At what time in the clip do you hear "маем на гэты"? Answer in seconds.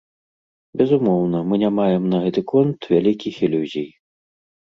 1.79-2.41